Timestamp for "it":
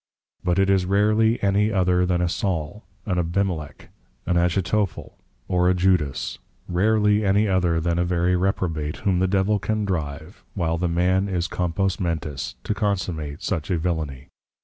0.57-0.67